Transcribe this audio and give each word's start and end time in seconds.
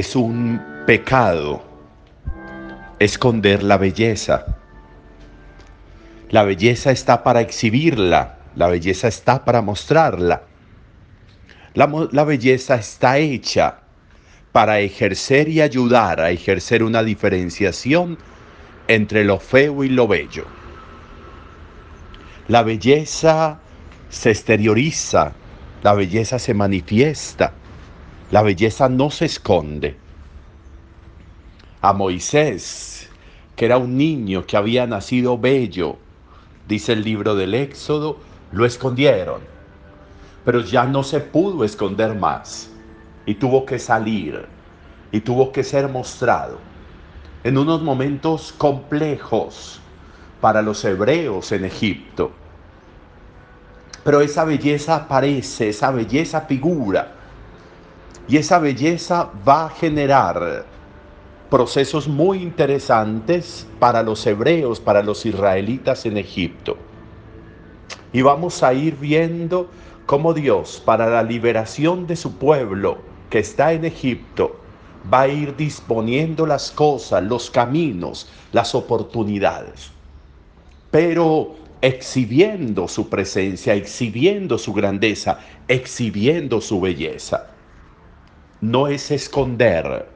Es 0.00 0.16
un 0.16 0.58
pecado 0.86 1.62
esconder 2.98 3.62
la 3.62 3.76
belleza. 3.76 4.56
La 6.30 6.42
belleza 6.42 6.90
está 6.90 7.22
para 7.22 7.42
exhibirla, 7.42 8.38
la 8.56 8.68
belleza 8.68 9.08
está 9.08 9.44
para 9.44 9.60
mostrarla. 9.60 10.44
La, 11.74 11.86
la, 12.12 12.24
belleza 12.24 12.76
está 12.76 13.18
hecha 13.18 13.80
para 14.52 14.80
ejercer 14.80 15.50
y 15.50 15.60
ayudar 15.60 16.22
a 16.22 16.30
ejercer 16.30 16.82
una 16.82 17.02
diferenciación 17.02 18.16
entre 18.88 19.22
lo 19.22 19.38
feo 19.38 19.84
y 19.84 19.90
lo 19.90 20.08
bello. 20.08 20.46
La 22.48 22.62
belleza 22.62 23.60
se 24.08 24.30
exterioriza, 24.30 25.32
la 25.82 25.92
belleza 25.92 26.38
se 26.38 26.54
manifiesta, 26.54 27.52
la 28.30 28.42
belleza 28.42 28.88
no 28.88 29.10
se 29.10 29.24
esconde. 29.24 29.96
A 31.80 31.92
Moisés, 31.92 33.10
que 33.56 33.64
era 33.64 33.76
un 33.76 33.96
niño 33.96 34.46
que 34.46 34.56
había 34.56 34.86
nacido 34.86 35.36
bello, 35.36 35.96
dice 36.68 36.92
el 36.92 37.02
libro 37.02 37.34
del 37.34 37.54
Éxodo, 37.54 38.18
lo 38.52 38.64
escondieron, 38.64 39.40
pero 40.44 40.60
ya 40.60 40.84
no 40.84 41.02
se 41.02 41.20
pudo 41.20 41.64
esconder 41.64 42.14
más. 42.14 42.70
Y 43.26 43.34
tuvo 43.34 43.66
que 43.66 43.78
salir. 43.78 44.46
Y 45.12 45.20
tuvo 45.20 45.52
que 45.52 45.62
ser 45.62 45.88
mostrado. 45.88 46.58
En 47.44 47.58
unos 47.58 47.82
momentos 47.82 48.52
complejos 48.56 49.80
para 50.40 50.62
los 50.62 50.84
hebreos 50.84 51.52
en 51.52 51.64
Egipto. 51.64 52.32
Pero 54.04 54.20
esa 54.20 54.44
belleza 54.44 54.96
aparece, 54.96 55.68
esa 55.68 55.90
belleza 55.90 56.42
figura 56.42 57.19
y 58.30 58.36
esa 58.36 58.60
belleza 58.60 59.28
va 59.46 59.66
a 59.66 59.70
generar 59.70 60.64
procesos 61.50 62.06
muy 62.06 62.40
interesantes 62.40 63.66
para 63.80 64.04
los 64.04 64.24
hebreos, 64.24 64.78
para 64.78 65.02
los 65.02 65.26
israelitas 65.26 66.06
en 66.06 66.16
Egipto. 66.16 66.76
Y 68.12 68.22
vamos 68.22 68.62
a 68.62 68.72
ir 68.72 68.94
viendo 68.94 69.68
cómo 70.06 70.32
Dios, 70.32 70.80
para 70.84 71.10
la 71.10 71.24
liberación 71.24 72.06
de 72.06 72.14
su 72.14 72.34
pueblo 72.34 72.98
que 73.30 73.40
está 73.40 73.72
en 73.72 73.84
Egipto, 73.84 74.60
va 75.12 75.22
a 75.22 75.28
ir 75.28 75.56
disponiendo 75.56 76.46
las 76.46 76.70
cosas, 76.70 77.24
los 77.24 77.50
caminos, 77.50 78.30
las 78.52 78.76
oportunidades. 78.76 79.90
Pero 80.92 81.56
exhibiendo 81.80 82.86
su 82.86 83.08
presencia, 83.08 83.74
exhibiendo 83.74 84.56
su 84.56 84.72
grandeza, 84.72 85.40
exhibiendo 85.66 86.60
su 86.60 86.80
belleza 86.80 87.49
no 88.60 88.88
es 88.88 89.10
esconder, 89.10 90.06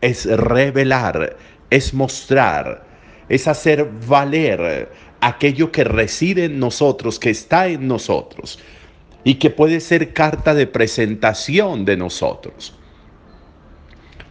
es 0.00 0.26
revelar, 0.26 1.36
es 1.70 1.94
mostrar, 1.94 2.84
es 3.28 3.48
hacer 3.48 3.90
valer 4.06 4.90
aquello 5.20 5.72
que 5.72 5.84
reside 5.84 6.44
en 6.44 6.58
nosotros, 6.58 7.18
que 7.18 7.30
está 7.30 7.68
en 7.68 7.88
nosotros 7.88 8.58
y 9.24 9.36
que 9.36 9.50
puede 9.50 9.80
ser 9.80 10.12
carta 10.12 10.52
de 10.54 10.66
presentación 10.66 11.84
de 11.84 11.96
nosotros. 11.96 12.74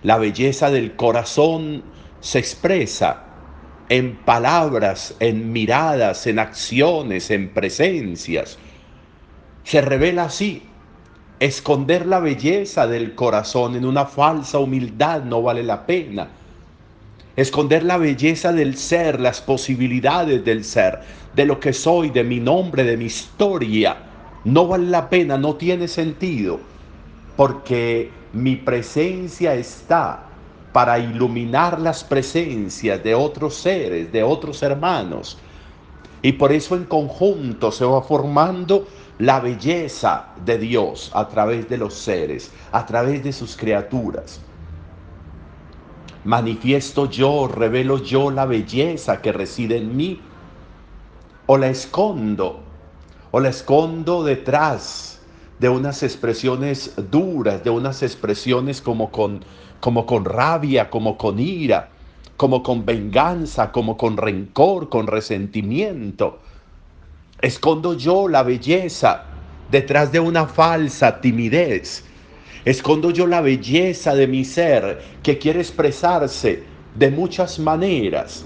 La 0.03 0.17
belleza 0.17 0.69
del 0.69 0.95
corazón 0.95 1.83
se 2.19 2.38
expresa 2.38 3.25
en 3.89 4.16
palabras, 4.17 5.16
en 5.19 5.51
miradas, 5.51 6.28
en 6.28 6.39
acciones, 6.39 7.31
en 7.31 7.53
presencias. 7.53 8.59
Se 9.63 9.81
revela 9.81 10.25
así 10.25 10.63
Esconder 11.39 12.05
la 12.05 12.19
belleza 12.19 12.88
del 12.88 13.16
corazón 13.16 13.75
en 13.75 13.85
una 13.85 14.05
falsa 14.05 14.59
humildad 14.59 15.23
no 15.23 15.41
vale 15.41 15.63
la 15.63 15.85
pena. 15.85 16.29
Esconder 17.35 17.83
la 17.83 17.97
belleza 17.97 18.53
del 18.53 18.77
ser, 18.77 19.19
las 19.19 19.41
posibilidades 19.41 20.45
del 20.45 20.63
ser, 20.63 20.99
de 21.35 21.45
lo 21.45 21.59
que 21.59 21.73
soy, 21.73 22.11
de 22.11 22.23
mi 22.23 22.39
nombre, 22.39 22.83
de 22.83 22.95
mi 22.95 23.05
historia, 23.05 23.97
no 24.45 24.67
vale 24.67 24.88
la 24.88 25.09
pena, 25.09 25.38
no 25.38 25.55
tiene 25.55 25.88
sentido, 25.88 26.59
porque 27.35 28.11
mi 28.33 28.55
presencia 28.55 29.55
está 29.55 30.25
para 30.71 31.00
iluminar 31.00 31.79
las 31.79 32.03
presencias 32.03 33.03
de 33.03 33.15
otros 33.15 33.55
seres, 33.55 34.11
de 34.11 34.23
otros 34.23 34.61
hermanos. 34.63 35.38
Y 36.21 36.33
por 36.33 36.51
eso 36.51 36.75
en 36.75 36.85
conjunto 36.85 37.71
se 37.71 37.85
va 37.85 38.01
formando 38.01 38.88
la 39.19 39.40
belleza 39.40 40.28
de 40.44 40.57
Dios 40.57 41.12
a 41.13 41.28
través 41.28 41.69
de 41.69 41.78
los 41.78 41.94
seres, 41.94 42.51
a 42.72 42.85
través 42.85 43.24
de 43.24 43.31
sus 43.31 43.56
criaturas. 43.56 44.41
Manifiesto 46.24 47.09
yo, 47.09 47.47
revelo 47.47 47.97
yo 47.97 48.31
la 48.31 48.46
belleza 48.46 49.22
que 49.22 49.31
reside 49.31 49.78
en 49.78 49.96
mí, 49.96 50.22
o 51.46 51.57
la 51.57 51.68
escondo, 51.68 52.62
o 53.31 53.40
la 53.40 53.50
escondo 53.50 54.24
detrás 54.24 55.19
de 55.59 55.69
unas 55.69 56.01
expresiones 56.01 56.94
duras, 57.12 57.63
de 57.63 57.69
unas 57.69 58.01
expresiones 58.01 58.81
como 58.81 59.12
con, 59.12 59.44
como 59.80 60.06
con 60.06 60.25
rabia, 60.25 60.90
como 60.90 61.18
con 61.18 61.40
ira, 61.40 61.90
como 62.38 62.63
con 62.63 62.85
venganza, 62.85 63.72
como 63.72 63.95
con 63.97 64.18
rencor, 64.18 64.90
con 64.90 65.07
resentimiento 65.07 66.40
Escondo 67.43 67.93
yo 67.93 68.29
la 68.29 68.41
belleza 68.41 69.25
detrás 69.69 70.13
de 70.13 70.19
una 70.21 70.47
falsa 70.47 71.19
timidez. 71.19 72.05
Escondo 72.63 73.11
yo 73.11 73.27
la 73.27 73.41
belleza 73.41 74.15
de 74.15 74.27
mi 74.27 74.45
ser 74.45 75.01
que 75.21 75.37
quiere 75.37 75.59
expresarse 75.59 76.63
de 76.95 77.11
muchas 77.11 77.59
maneras. 77.59 78.45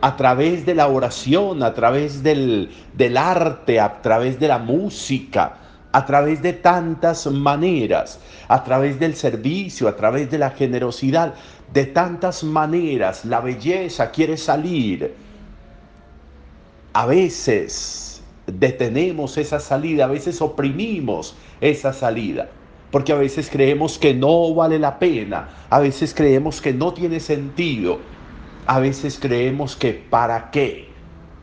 A 0.00 0.16
través 0.16 0.66
de 0.66 0.74
la 0.74 0.88
oración, 0.88 1.62
a 1.62 1.74
través 1.74 2.24
del, 2.24 2.70
arte, 3.16 3.78
a 3.78 4.02
través 4.02 4.40
de 4.40 4.48
la 4.48 4.58
música, 4.58 5.54
a 5.92 6.04
través 6.04 6.42
de 6.42 6.54
tantas 6.54 7.28
maneras, 7.28 8.18
a 8.48 8.64
través 8.64 8.98
del 8.98 9.14
servicio, 9.14 9.86
a 9.86 9.94
través 9.94 10.28
de 10.28 10.38
la 10.38 10.50
generosidad, 10.50 11.34
de 11.72 11.86
tantas 11.86 12.42
maneras 12.42 13.24
la 13.24 13.40
belleza 13.40 14.10
quiere 14.10 14.36
salir. 14.36 15.14
A 16.94 17.06
veces 17.06 18.03
detenemos 18.46 19.38
esa 19.38 19.60
salida, 19.60 20.04
a 20.04 20.08
veces 20.08 20.40
oprimimos 20.42 21.36
esa 21.60 21.92
salida, 21.92 22.50
porque 22.90 23.12
a 23.12 23.16
veces 23.16 23.48
creemos 23.50 23.98
que 23.98 24.14
no 24.14 24.54
vale 24.54 24.78
la 24.78 24.98
pena, 24.98 25.48
a 25.70 25.80
veces 25.80 26.14
creemos 26.14 26.60
que 26.60 26.72
no 26.72 26.92
tiene 26.92 27.20
sentido, 27.20 28.00
a 28.66 28.78
veces 28.78 29.18
creemos 29.20 29.76
que 29.76 29.92
para 29.92 30.50
qué, 30.50 30.88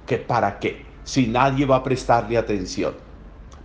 que 0.05 0.17
para 0.17 0.59
qué, 0.59 0.85
si 1.03 1.27
nadie 1.27 1.65
va 1.65 1.77
a 1.77 1.83
prestarle 1.83 2.37
atención. 2.37 2.93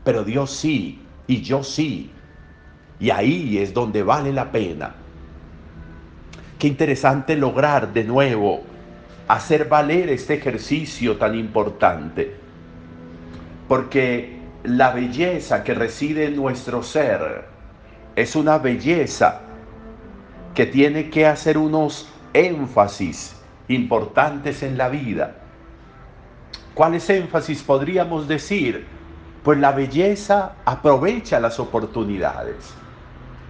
Pero 0.04 0.24
Dios 0.24 0.50
sí, 0.50 1.00
y 1.26 1.42
yo 1.42 1.62
sí, 1.62 2.10
y 2.98 3.10
ahí 3.10 3.58
es 3.58 3.74
donde 3.74 4.02
vale 4.02 4.32
la 4.32 4.50
pena. 4.50 4.94
Qué 6.58 6.68
interesante 6.68 7.36
lograr 7.36 7.92
de 7.92 8.04
nuevo 8.04 8.62
hacer 9.28 9.68
valer 9.68 10.08
este 10.08 10.34
ejercicio 10.34 11.16
tan 11.16 11.34
importante 11.34 12.45
porque 13.68 14.38
la 14.64 14.90
belleza 14.90 15.64
que 15.64 15.74
reside 15.74 16.26
en 16.26 16.36
nuestro 16.36 16.82
ser 16.82 17.46
es 18.14 18.36
una 18.36 18.58
belleza 18.58 19.40
que 20.54 20.66
tiene 20.66 21.10
que 21.10 21.26
hacer 21.26 21.58
unos 21.58 22.08
énfasis 22.32 23.36
importantes 23.68 24.62
en 24.62 24.78
la 24.78 24.88
vida. 24.88 25.36
¿Cuáles 26.74 27.08
énfasis 27.10 27.62
podríamos 27.62 28.28
decir? 28.28 28.86
Pues 29.42 29.58
la 29.58 29.72
belleza 29.72 30.56
aprovecha 30.64 31.40
las 31.40 31.58
oportunidades. 31.58 32.74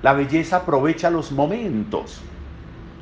La 0.03 0.13
belleza 0.13 0.59
aprovecha 0.59 1.11
los 1.11 1.33
momentos. 1.33 2.21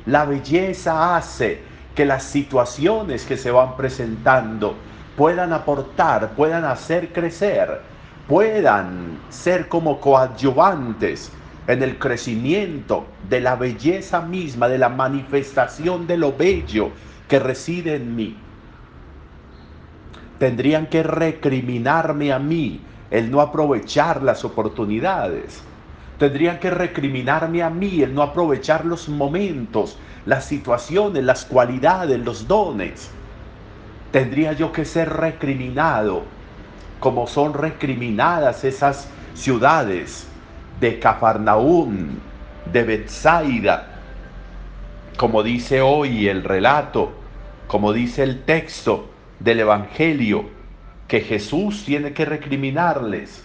La 0.05 0.25
belleza 0.25 1.15
hace 1.15 1.61
que 1.93 2.05
las 2.05 2.23
situaciones 2.23 3.25
que 3.25 3.37
se 3.37 3.51
van 3.51 3.75
presentando 3.75 4.75
puedan 5.15 5.53
aportar, 5.53 6.31
puedan 6.31 6.65
hacer 6.65 7.13
crecer, 7.13 7.81
puedan 8.27 9.19
ser 9.29 9.67
como 9.67 9.99
coadyuvantes 9.99 11.31
en 11.67 11.81
el 11.81 11.97
crecimiento 11.97 13.05
de 13.29 13.41
la 13.41 13.55
belleza 13.55 14.21
misma, 14.21 14.67
de 14.67 14.77
la 14.77 14.89
manifestación 14.89 16.05
de 16.05 16.17
lo 16.17 16.33
bello 16.33 16.89
que 17.27 17.39
reside 17.39 17.95
en 17.95 18.15
mí. 18.15 18.37
Tendrían 20.37 20.87
que 20.87 21.01
recriminarme 21.01 22.33
a 22.33 22.39
mí 22.39 22.81
el 23.09 23.31
no 23.31 23.39
aprovechar 23.39 24.21
las 24.21 24.43
oportunidades. 24.43 25.63
Tendrían 26.19 26.59
que 26.59 26.69
recriminarme 26.69 27.63
a 27.63 27.69
mí 27.69 28.01
el 28.01 28.13
no 28.13 28.21
aprovechar 28.21 28.85
los 28.85 29.09
momentos, 29.09 29.97
las 30.25 30.45
situaciones, 30.45 31.23
las 31.23 31.45
cualidades, 31.45 32.19
los 32.19 32.47
dones 32.47 33.11
tendría 34.11 34.53
yo 34.53 34.71
que 34.71 34.85
ser 34.85 35.09
recriminado, 35.09 36.23
como 36.99 37.27
son 37.27 37.53
recriminadas 37.53 38.63
esas 38.63 39.09
ciudades 39.33 40.27
de 40.79 40.99
Cafarnaún, 40.99 42.19
de 42.71 42.83
Bethsaida, 42.83 43.95
como 45.17 45.43
dice 45.43 45.81
hoy 45.81 46.27
el 46.27 46.43
relato, 46.43 47.13
como 47.67 47.93
dice 47.93 48.23
el 48.23 48.43
texto 48.43 49.09
del 49.39 49.61
Evangelio, 49.61 50.49
que 51.07 51.21
Jesús 51.21 51.83
tiene 51.85 52.13
que 52.13 52.25
recriminarles 52.25 53.43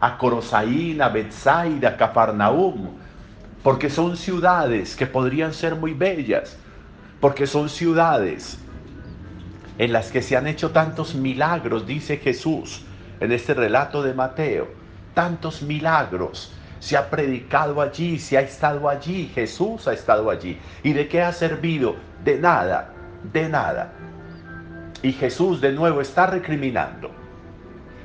a 0.00 0.16
Corosaín, 0.16 1.02
a 1.02 1.08
Bethsaida, 1.08 1.90
a 1.90 1.96
Cafarnaum, 1.96 2.90
porque 3.62 3.90
son 3.90 4.16
ciudades 4.16 4.96
que 4.96 5.06
podrían 5.06 5.52
ser 5.52 5.74
muy 5.74 5.92
bellas, 5.92 6.56
porque 7.20 7.46
son 7.46 7.68
ciudades 7.68 8.58
en 9.80 9.94
las 9.94 10.12
que 10.12 10.20
se 10.20 10.36
han 10.36 10.46
hecho 10.46 10.72
tantos 10.72 11.14
milagros, 11.14 11.86
dice 11.86 12.18
Jesús 12.18 12.82
en 13.18 13.32
este 13.32 13.54
relato 13.54 14.02
de 14.02 14.12
Mateo, 14.12 14.68
tantos 15.14 15.62
milagros. 15.62 16.52
Se 16.80 16.98
ha 16.98 17.08
predicado 17.08 17.80
allí, 17.80 18.18
se 18.18 18.36
ha 18.36 18.42
estado 18.42 18.90
allí, 18.90 19.30
Jesús 19.34 19.88
ha 19.88 19.94
estado 19.94 20.28
allí. 20.28 20.58
¿Y 20.82 20.92
de 20.92 21.08
qué 21.08 21.22
ha 21.22 21.32
servido? 21.32 21.96
De 22.22 22.38
nada, 22.38 22.92
de 23.32 23.48
nada. 23.48 23.94
Y 25.02 25.12
Jesús 25.12 25.62
de 25.62 25.72
nuevo 25.72 26.02
está 26.02 26.26
recriminando. 26.26 27.10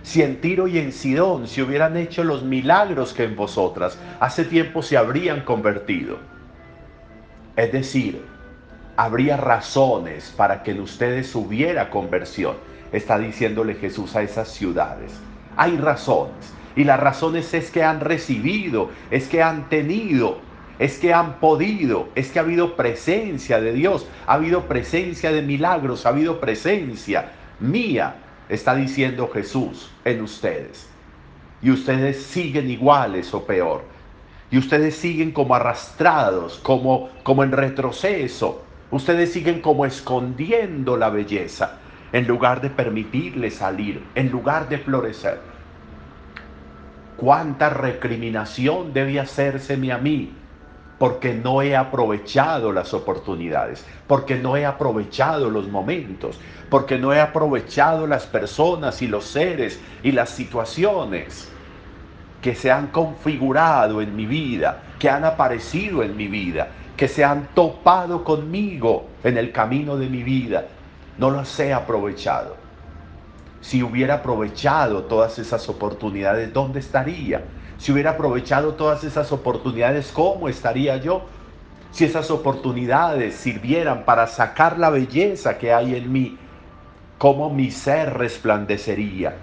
Si 0.02 0.22
en 0.22 0.40
Tiro 0.40 0.70
y 0.70 0.80
en 0.80 0.94
Sidón 0.94 1.46
se 1.46 1.62
hubieran 1.62 1.98
hecho 1.98 2.24
los 2.24 2.42
milagros 2.42 3.12
que 3.12 3.26
en 3.26 3.36
vosotras, 3.36 4.00
hace 4.22 4.46
tiempo 4.46 4.82
se 4.82 4.96
habrían 4.96 5.42
convertido. 5.42 6.20
Es 7.58 7.74
decir, 7.74 8.24
habría 8.98 9.38
razones 9.38 10.34
para 10.36 10.64
que 10.64 10.72
en 10.72 10.82
ustedes 10.82 11.34
hubiera 11.36 11.90
conversión. 11.90 12.56
Está 12.92 13.18
diciéndole 13.18 13.76
Jesús 13.76 14.16
a 14.16 14.22
esas 14.22 14.50
ciudades. 14.50 15.20
Hay 15.58 15.78
razones. 15.78 16.54
Y 16.76 16.84
las 16.84 17.00
razones 17.00 17.54
es 17.54 17.72
que 17.72 17.84
han 17.84 18.02
recibido, 18.02 18.90
es 19.10 19.28
que 19.28 19.42
han 19.42 19.70
tenido, 19.70 20.40
es 20.78 20.98
que 20.98 21.14
han 21.14 21.40
podido, 21.40 22.10
es 22.16 22.30
que 22.30 22.40
ha 22.40 22.42
habido 22.42 22.76
presencia 22.76 23.62
de 23.62 23.72
Dios, 23.72 24.08
ha 24.28 24.34
habido 24.34 24.64
presencia 24.64 25.32
de 25.32 25.42
milagros, 25.42 26.06
ha 26.06 26.10
habido 26.10 26.42
presencia 26.42 27.32
mía, 27.62 28.16
está 28.50 28.76
diciendo 28.76 29.30
Jesús 29.34 29.90
en 30.04 30.22
ustedes. 30.22 30.90
Y 31.62 31.72
ustedes 31.72 32.22
siguen 32.24 32.70
iguales 32.70 33.34
o 33.34 33.46
peor. 33.46 33.84
Y 34.52 34.58
ustedes 34.58 34.96
siguen 34.96 35.32
como 35.32 35.56
arrastrados, 35.56 36.60
como, 36.60 37.10
como 37.24 37.44
en 37.44 37.54
retroceso. 37.54 38.65
Ustedes 38.92 39.34
siguen 39.34 39.62
como 39.62 39.86
escondiendo 39.86 40.96
la 40.96 41.10
belleza 41.10 41.80
en 42.14 42.28
lugar 42.28 42.62
de 42.62 42.70
permitirle 42.70 43.52
salir, 43.52 44.02
en 44.16 44.32
lugar 44.32 44.70
de 44.70 44.78
florecer. 44.78 45.42
¿Cuánta 47.18 47.70
recriminación 47.70 48.94
debe 48.94 49.20
hacérseme 49.20 49.92
a 49.92 49.98
mí? 49.98 50.32
Porque 51.00 51.34
no 51.34 51.62
he 51.62 51.76
aprovechado 51.76 52.72
las 52.72 52.94
oportunidades, 52.94 53.86
porque 54.08 54.38
no 54.38 54.56
he 54.56 54.66
aprovechado 54.66 55.50
los 55.50 55.68
momentos, 55.68 56.40
porque 56.70 56.98
no 56.98 57.14
he 57.14 57.20
aprovechado 57.20 58.08
las 58.08 58.26
personas 58.26 59.02
y 59.02 59.08
los 59.08 59.26
seres 59.26 59.82
y 60.04 60.12
las 60.12 60.30
situaciones 60.30 61.52
que 62.42 62.56
se 62.56 62.72
han 62.72 62.88
configurado 62.88 64.02
en 64.02 64.16
mi 64.16 64.26
vida, 64.26 64.85
que 65.00 65.10
han 65.10 65.26
aparecido 65.26 66.04
en 66.04 66.16
mi 66.16 66.28
vida, 66.28 66.70
que 66.96 67.08
se 67.08 67.24
han 67.24 67.50
topado 67.54 68.24
conmigo 68.24 69.08
en 69.24 69.38
el 69.38 69.52
camino 69.52 69.98
de 69.98 70.08
mi 70.08 70.24
vida. 70.24 70.66
No 71.18 71.32
las 71.32 71.60
he 71.60 71.74
aprovechado. 71.74 72.56
Si 73.62 73.82
hubiera 73.82 74.16
aprovechado 74.16 75.04
todas 75.04 75.40
esas 75.40 75.68
oportunidades, 75.70 76.54
¿dónde 76.54 76.80
estaría? 76.80 77.44
Si 77.78 77.92
hubiera 77.92 78.12
aprovechado 78.12 78.76
todas 78.76 79.04
esas 79.04 79.32
oportunidades, 79.32 80.12
¿cómo 80.12 80.48
estaría 80.48 80.98
yo? 80.98 81.26
Si 81.92 82.06
esas 82.06 82.30
oportunidades 82.30 83.36
sirvieran 83.36 84.04
para 84.06 84.28
sacar 84.28 84.78
la 84.78 84.90
belleza 84.90 85.58
que 85.58 85.74
hay 85.74 85.96
en 85.96 86.12
mí, 86.12 86.38
¿cómo 87.18 87.50
mi 87.50 87.72
ser 87.72 88.14
resplandecería? 88.14 89.36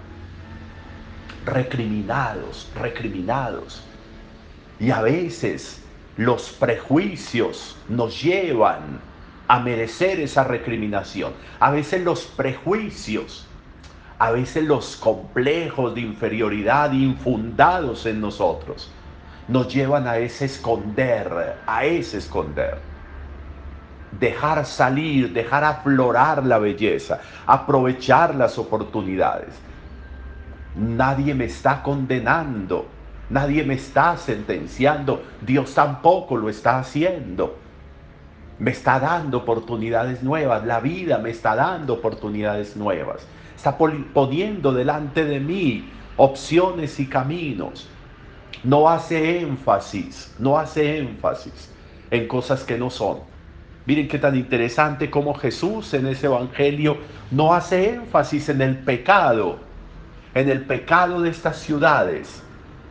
Recriminados, 1.45 2.71
recriminados. 2.75 3.83
Y 4.83 4.91
a 4.91 5.01
veces 5.01 5.81
los 6.17 6.49
prejuicios 6.49 7.77
nos 7.87 8.21
llevan 8.21 8.99
a 9.47 9.61
merecer 9.61 10.19
esa 10.19 10.43
recriminación. 10.43 11.31
A 11.61 11.71
veces 11.71 12.03
los 12.03 12.25
prejuicios, 12.25 13.47
a 14.19 14.31
veces 14.31 14.65
los 14.65 14.97
complejos 14.97 15.95
de 15.95 16.01
inferioridad 16.01 16.91
infundados 16.91 18.05
en 18.05 18.19
nosotros 18.19 18.91
nos 19.47 19.73
llevan 19.73 20.05
a 20.05 20.17
ese 20.17 20.43
esconder, 20.43 21.55
a 21.65 21.85
ese 21.85 22.17
esconder. 22.17 22.77
Dejar 24.19 24.65
salir, 24.65 25.31
dejar 25.31 25.63
aflorar 25.63 26.45
la 26.45 26.59
belleza, 26.59 27.21
aprovechar 27.47 28.35
las 28.35 28.57
oportunidades. 28.57 29.55
Nadie 30.75 31.33
me 31.33 31.45
está 31.45 31.81
condenando, 31.81 32.89
Nadie 33.29 33.63
me 33.63 33.75
está 33.75 34.17
sentenciando. 34.17 35.23
Dios 35.41 35.73
tampoco 35.73 36.37
lo 36.37 36.49
está 36.49 36.79
haciendo. 36.79 37.57
Me 38.59 38.71
está 38.71 38.99
dando 38.99 39.39
oportunidades 39.39 40.23
nuevas. 40.23 40.65
La 40.65 40.79
vida 40.79 41.17
me 41.17 41.31
está 41.31 41.55
dando 41.55 41.93
oportunidades 41.93 42.75
nuevas. 42.75 43.25
Está 43.55 43.77
poniendo 43.77 44.73
delante 44.73 45.23
de 45.25 45.39
mí 45.39 45.89
opciones 46.17 46.99
y 46.99 47.07
caminos. 47.07 47.87
No 48.63 48.87
hace 48.89 49.41
énfasis, 49.41 50.33
no 50.39 50.57
hace 50.57 50.99
énfasis 50.99 51.71
en 52.11 52.27
cosas 52.27 52.63
que 52.63 52.77
no 52.77 52.89
son. 52.89 53.19
Miren 53.85 54.07
qué 54.07 54.17
tan 54.17 54.35
interesante 54.35 55.09
como 55.09 55.33
Jesús 55.33 55.93
en 55.93 56.07
ese 56.07 56.27
evangelio 56.27 56.97
no 57.31 57.53
hace 57.53 57.95
énfasis 57.95 58.47
en 58.49 58.61
el 58.61 58.77
pecado, 58.77 59.57
en 60.33 60.49
el 60.49 60.61
pecado 60.61 61.21
de 61.21 61.29
estas 61.29 61.57
ciudades, 61.57 62.41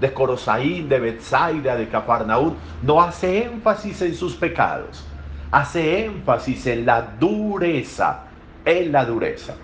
de 0.03 0.13
Corosaín, 0.13 0.89
de 0.89 0.99
Bethsaida, 0.99 1.77
de 1.77 1.89
Cafarnaúm, 1.89 2.57
no 2.83 3.01
hace 3.01 3.45
énfasis 3.45 4.03
en 4.03 4.17
sus 4.17 4.35
pecados, 4.35 5.07
hace 5.53 6.05
énfasis 6.05 6.67
en 6.67 6.85
la 6.85 7.03
dureza, 7.21 8.25
en 8.65 8.91
la 8.91 9.05
dureza. 9.05 9.55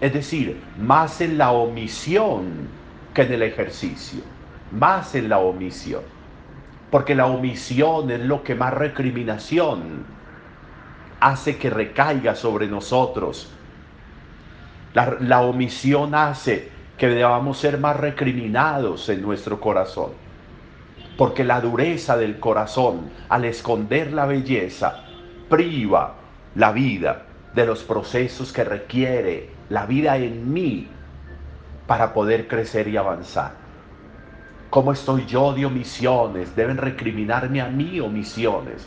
Es 0.00 0.14
decir, 0.14 0.58
más 0.80 1.20
en 1.20 1.36
la 1.36 1.50
omisión 1.50 2.66
que 3.12 3.22
en 3.22 3.32
el 3.34 3.42
ejercicio, 3.42 4.22
más 4.72 5.14
en 5.14 5.28
la 5.28 5.38
omisión. 5.38 6.00
Porque 6.90 7.14
la 7.14 7.26
omisión 7.26 8.10
es 8.10 8.20
lo 8.20 8.42
que 8.42 8.54
más 8.54 8.72
recriminación 8.72 10.06
hace 11.20 11.58
que 11.58 11.68
recaiga 11.68 12.34
sobre 12.34 12.68
nosotros. 12.68 13.52
La, 14.94 15.18
la 15.20 15.42
omisión 15.42 16.14
hace 16.14 16.77
que 16.98 17.08
debamos 17.08 17.58
ser 17.58 17.78
más 17.78 17.96
recriminados 17.96 19.08
en 19.08 19.22
nuestro 19.22 19.60
corazón. 19.60 20.10
Porque 21.16 21.44
la 21.44 21.60
dureza 21.60 22.16
del 22.16 22.38
corazón, 22.40 23.10
al 23.28 23.44
esconder 23.44 24.12
la 24.12 24.26
belleza, 24.26 25.04
priva 25.48 26.14
la 26.56 26.72
vida 26.72 27.22
de 27.54 27.66
los 27.66 27.84
procesos 27.84 28.52
que 28.52 28.64
requiere 28.64 29.50
la 29.70 29.86
vida 29.86 30.16
en 30.16 30.52
mí 30.52 30.88
para 31.86 32.12
poder 32.12 32.48
crecer 32.48 32.88
y 32.88 32.96
avanzar. 32.96 33.52
¿Cómo 34.68 34.92
estoy 34.92 35.24
yo 35.24 35.54
de 35.54 35.66
omisiones? 35.66 36.54
Deben 36.54 36.76
recriminarme 36.76 37.60
a 37.62 37.68
mí 37.68 38.00
omisiones. 38.00 38.86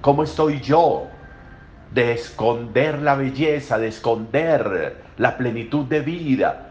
¿Cómo 0.00 0.22
estoy 0.22 0.60
yo 0.60 1.08
de 1.92 2.12
esconder 2.12 3.02
la 3.02 3.14
belleza, 3.14 3.78
de 3.78 3.88
esconder 3.88 5.02
la 5.18 5.36
plenitud 5.36 5.84
de 5.86 6.00
vida 6.00 6.65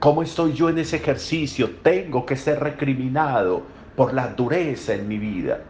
¿Cómo 0.00 0.22
estoy 0.22 0.54
yo 0.54 0.70
en 0.70 0.78
ese 0.78 0.96
ejercicio? 0.96 1.72
Tengo 1.82 2.24
que 2.24 2.34
ser 2.34 2.58
recriminado 2.58 3.64
por 3.94 4.14
la 4.14 4.28
dureza 4.28 4.94
en 4.94 5.06
mi 5.06 5.18
vida, 5.18 5.60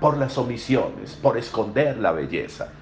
por 0.00 0.16
las 0.16 0.36
omisiones, 0.38 1.16
por 1.22 1.38
esconder 1.38 1.96
la 1.98 2.10
belleza. 2.10 2.72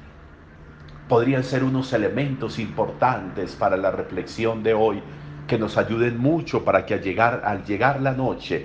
Podrían 1.06 1.44
ser 1.44 1.62
unos 1.62 1.92
elementos 1.92 2.58
importantes 2.58 3.54
para 3.54 3.76
la 3.76 3.90
reflexión 3.90 4.62
de 4.62 4.72
hoy 4.72 5.02
que 5.46 5.58
nos 5.58 5.76
ayuden 5.76 6.16
mucho 6.16 6.64
para 6.64 6.86
que 6.86 6.94
al 6.94 7.02
llegar, 7.02 7.42
al 7.44 7.66
llegar 7.66 8.00
la 8.00 8.12
noche 8.12 8.64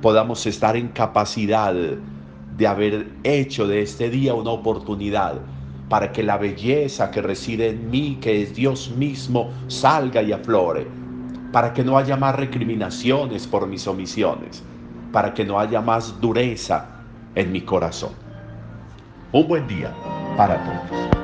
podamos 0.00 0.46
estar 0.46 0.76
en 0.76 0.90
capacidad 0.90 1.74
de 1.74 2.66
haber 2.68 3.08
hecho 3.24 3.66
de 3.66 3.82
este 3.82 4.10
día 4.10 4.34
una 4.34 4.50
oportunidad 4.50 5.40
para 5.88 6.12
que 6.12 6.22
la 6.22 6.38
belleza 6.38 7.10
que 7.10 7.20
reside 7.20 7.70
en 7.70 7.90
mí, 7.90 8.18
que 8.20 8.42
es 8.42 8.54
Dios 8.54 8.92
mismo, 8.96 9.50
salga 9.66 10.22
y 10.22 10.30
aflore 10.30 11.03
para 11.54 11.72
que 11.72 11.84
no 11.84 11.96
haya 11.96 12.16
más 12.16 12.34
recriminaciones 12.34 13.46
por 13.46 13.68
mis 13.68 13.86
omisiones, 13.86 14.64
para 15.12 15.32
que 15.32 15.44
no 15.44 15.60
haya 15.60 15.80
más 15.80 16.20
dureza 16.20 16.84
en 17.36 17.52
mi 17.52 17.60
corazón. 17.60 18.10
Un 19.30 19.46
buen 19.46 19.64
día 19.68 19.94
para 20.36 20.56
todos. 20.64 21.23